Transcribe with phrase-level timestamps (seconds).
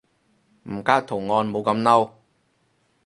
[0.63, 2.11] 唔加圖案冇咁嬲